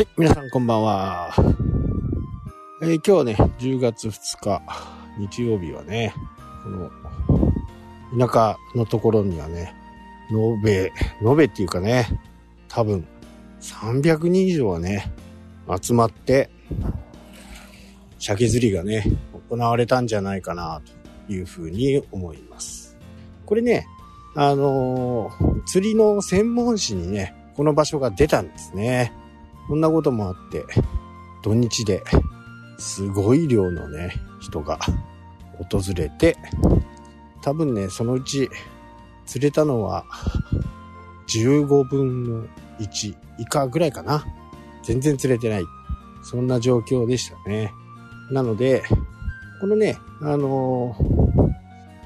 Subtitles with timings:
[0.00, 1.30] はい、皆さんこんばんは。
[2.80, 4.62] えー今日はね、10月2日、
[5.18, 6.14] 日曜日はね、
[6.64, 9.74] この、田舎のところにはね、
[10.30, 10.92] 延べ、
[11.22, 12.06] 延べっていうかね、
[12.66, 13.06] 多分、
[13.60, 15.12] 300人以上はね、
[15.82, 16.48] 集まって、
[18.18, 19.04] 鮭釣りがね、
[19.50, 20.80] 行われたんじゃないかな、
[21.26, 22.96] というふうに思います。
[23.44, 23.86] これね、
[24.34, 29.12] あのー釣りの専門誌にね、この場所が出たんですね。
[29.70, 30.66] こんなこともあって、
[31.42, 32.02] 土日で
[32.76, 34.80] すごい量のね、人が
[35.70, 36.36] 訪れて、
[37.40, 38.50] 多分ね、そのうち
[39.26, 40.04] 釣れたのは
[41.28, 42.46] 15分の
[42.80, 44.26] 1以下ぐらいかな。
[44.82, 45.64] 全然釣れてない。
[46.24, 47.72] そんな状況でしたね。
[48.32, 48.82] なので、
[49.60, 51.20] このね、あのー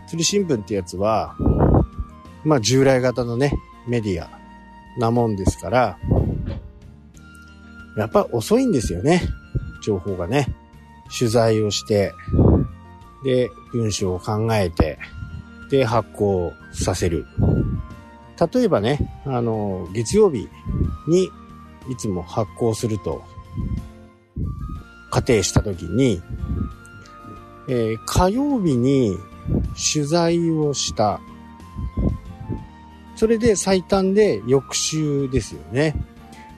[0.06, 1.34] 釣り新聞ってやつは、
[2.44, 3.54] まあ従来型のね、
[3.88, 4.28] メディア
[4.98, 5.98] なもんですから、
[7.96, 9.22] やっぱ遅いんですよね。
[9.82, 10.54] 情報がね。
[11.16, 12.12] 取材をして、
[13.24, 14.98] で、文章を考えて、
[15.70, 17.26] で、発行させる。
[18.52, 20.48] 例えばね、あの、月曜日
[21.06, 21.30] に
[21.88, 23.22] いつも発行すると
[25.10, 26.20] 仮定したときに、
[27.68, 29.16] えー火曜日に
[29.92, 31.20] 取材をした。
[33.16, 35.94] それで最短で翌週ですよね。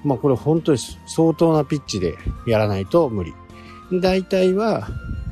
[0.07, 3.35] まあこれ本当に相当なピッチでやらないと無理。
[3.93, 4.89] 大体は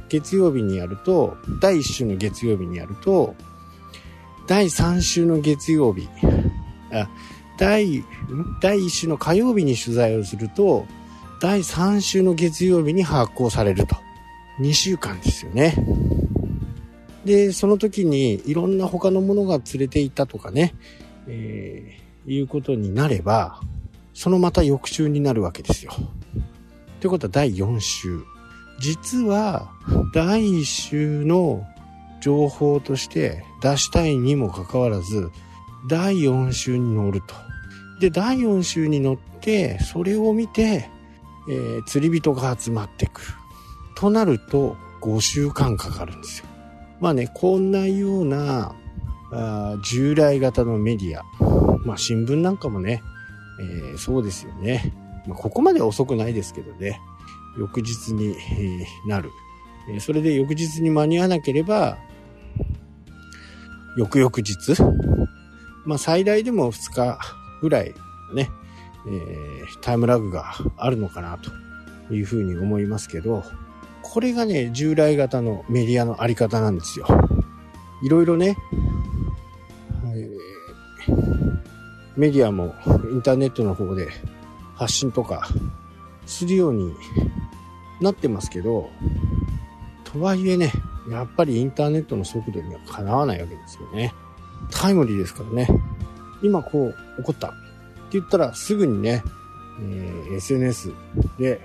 [0.09, 3.35] 月曜日にやると、第1週の月曜日にやると、
[4.47, 6.09] 第3週の月曜日、
[6.93, 7.09] あ
[7.57, 8.05] 第、
[8.61, 10.87] 第1週の火曜日に取材をすると、
[11.41, 13.97] 第3週の月曜日に発行されると。
[14.61, 15.75] 2週間ですよね。
[17.25, 20.75] で、その時にいろんな他のものが釣れていたとかね、
[21.27, 23.61] えーいうことになれば、
[24.15, 25.93] そのまた翌週になるわけですよ。
[27.01, 28.23] ということは第4週。
[28.79, 29.71] 実は、
[30.13, 31.65] 第1週の
[32.21, 35.31] 情報として出したいにもかかわらず、
[35.89, 37.35] 第4週に乗ると。
[38.01, 40.89] で、第4週に乗って、それを見て、
[41.49, 43.27] えー釣り人が集まってくる。
[43.97, 46.47] となると、5週間かかるんですよ。
[47.01, 48.75] まあね、こんなような、
[49.31, 51.25] あ従来型のメディア、
[51.85, 53.03] まあ新聞なんかもね、
[53.61, 54.93] えーそうですよね。
[55.27, 57.01] まあ、ここまで遅くないですけどね、
[57.59, 59.31] 翌日に、えなる。
[59.91, 61.99] えそれで翌日に間に合わなければ、
[63.97, 64.83] 翌々日、
[65.85, 67.19] まあ最大でも2日
[67.61, 67.95] ぐらい
[68.35, 68.51] ね、
[69.07, 73.43] えータイムラグがあるのかなというふうに思いますけど、
[74.03, 77.07] これがね、従来型のメディアのあり方なんですよ。
[78.03, 78.57] いろいろね、
[82.17, 82.75] メディアも
[83.11, 84.09] インターネットの方で
[84.75, 85.49] 発信とか
[86.27, 86.95] するように
[88.01, 88.91] なってますけど、
[90.05, 90.73] とはいえね、
[91.11, 94.15] やっぱりインターネットの速度にはかなわないわけですよね。
[94.71, 95.69] タイムリーですからね。
[96.43, 97.57] 今こう起こったって
[98.13, 99.23] 言ったらすぐにね、
[99.81, 100.93] えー SNS
[101.39, 101.61] で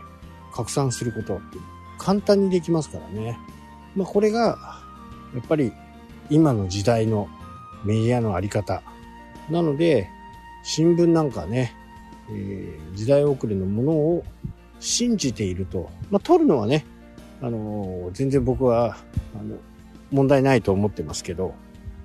[0.53, 1.39] 拡散すること
[1.99, 3.37] 簡単にできますからね。
[3.95, 4.81] まあこれが、
[5.35, 5.71] やっぱり
[6.29, 7.27] 今の時代の
[7.83, 8.81] メディアのあり方。
[9.49, 10.09] なので、
[10.63, 11.73] 新聞なんかね、
[12.29, 14.23] えー時代遅れのものを
[14.79, 15.89] 信じていると。
[16.09, 16.85] まあ取るのはね、
[17.41, 18.97] あのー全然僕は、
[19.39, 19.57] あの、
[20.11, 21.53] 問題ないと思ってますけど、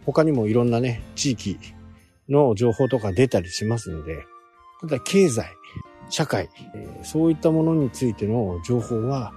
[0.06, 1.58] 他にもいろんなね、地域
[2.28, 4.24] の情報とか出たりしますので、
[4.80, 5.46] ただ経済、
[6.10, 9.32] 社会、えーそういったものについての情報は、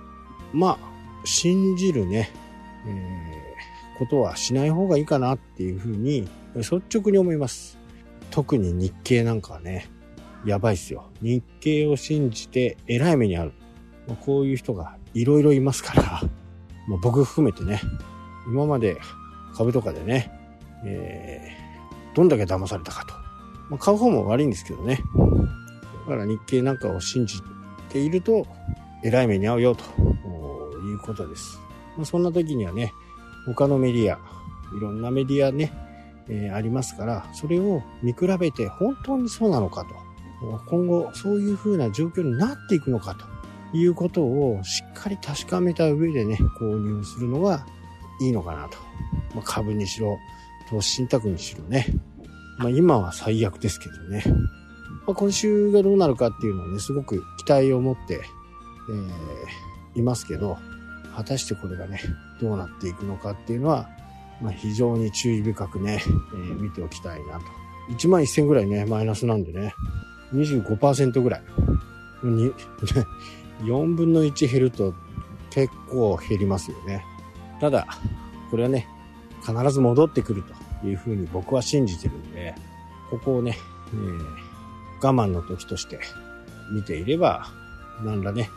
[0.54, 2.30] まあ、信じるね、
[2.86, 3.48] えー
[3.98, 7.77] ことはしない方がいいかなっていうふうに、率直に思います。
[8.38, 9.90] 特に日経なんかはね、
[10.46, 11.10] やばいっすよ。
[11.24, 13.52] 日経を信じて偉い目にある。
[14.08, 16.04] まあこういう人がいろいろいますから、
[16.88, 17.82] まあ、僕含めてね、
[18.46, 19.02] 今まで
[19.56, 20.32] 株とかでね、
[20.86, 23.14] えーどんだけ騙されたかと。
[23.70, 25.00] まあ、買う方も悪いんですけどね。
[26.08, 27.42] だから日経なんかを信じ
[27.90, 28.46] ていると、
[29.04, 29.84] 偉い目に遭うよと
[30.84, 31.60] いうことです。
[31.96, 32.94] まあ、そんな時にはね、
[33.48, 34.20] 他のメディア、
[34.78, 35.72] いろんなメディアね、
[36.30, 39.96] えーありますから、それを見比べて本当にそうなのかと。
[40.70, 43.26] 今後そういう風な状況になっていくのかと
[43.76, 47.66] いうことをしっかり確かめた上でね、購入するのが
[48.22, 48.78] いいのかなと。
[49.34, 50.18] まあ、株にしろ、
[50.70, 51.88] 投資信託にしろね。
[52.60, 54.24] まあ今は最悪ですけどね。
[55.06, 58.22] まあ、今週がどうなるかっていうのはね、すごく期待を持って、
[58.90, 60.58] えーいますけど、
[61.16, 62.00] 果たしてこれがね、
[62.40, 63.90] どうなっていくのかっていうのは、
[64.42, 67.46] まあ、非常に注意深くね、えー見ておきたいなと。
[67.90, 69.74] 1万1000ぐらいね、マイナスなんでね、
[70.34, 71.44] 25%ぐらい。
[72.24, 74.94] 4 分の1減ると
[75.50, 77.04] 結構減りますよね。
[77.60, 77.88] ただ、
[78.52, 78.88] これはね、
[79.42, 80.44] 必ず戻ってくる
[80.82, 82.56] というふうに僕は信じてるんで、
[83.10, 83.58] ここをね、
[83.94, 86.00] えー、我慢の時として
[86.72, 87.48] 見ていれば、
[88.04, 88.50] 何らね、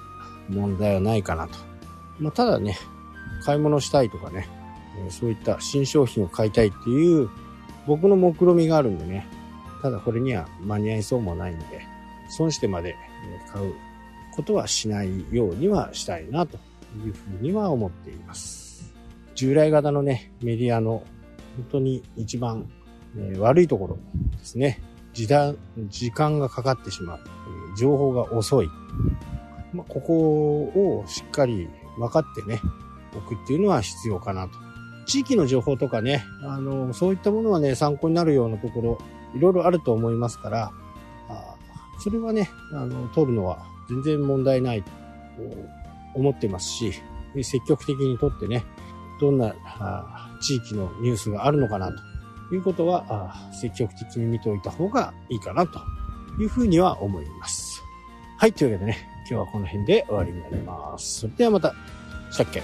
[0.48, 1.54] 問題はないかなと。
[2.18, 2.76] まあ、ただね、
[3.44, 4.48] 買い物したいとかね、
[5.08, 7.28] そういった新商品を買いたいっていう
[7.86, 9.26] 僕の目論見があるんでね、
[9.82, 11.64] ただこれには間に合いそうもないんで、
[12.28, 12.96] 損してまで
[13.52, 13.74] 買う
[14.34, 16.58] ことはしないようにはしたいなと
[17.04, 18.92] いうふうには思っています。
[19.34, 21.02] 従来型のね、メディアの
[21.56, 22.68] 本当に一番、
[23.38, 23.98] 悪いところ
[24.38, 24.80] ですね。
[25.12, 25.56] 時短、
[25.88, 27.20] 時間がかかってしまう。
[27.76, 28.68] 情報が遅い。
[29.72, 32.60] まあ、ここをしっかり分かってね、
[33.16, 34.69] 置くっていうのは必要かなと。
[35.06, 38.98] 地域の情報とかね、あの、そういったものはね、参考になるようなところ、
[39.34, 40.72] いろいろあると思いますから、
[41.28, 41.56] あ
[41.98, 44.90] それはね、あの、取るのは全然問題ないと
[46.14, 46.92] 思ってますし、
[47.42, 48.64] 積極的に取ってね、
[49.20, 49.54] どんな
[50.40, 51.92] 地域のニュースがあるのかな
[52.48, 55.80] ということは、積極的に見ておいた方がいいかなと
[56.40, 57.82] いうふうには思います。
[58.38, 58.98] はい、というわけでね、
[59.28, 61.20] 今日はこの辺で終わりになります。
[61.20, 61.74] それではまた、
[62.30, 62.62] したっけ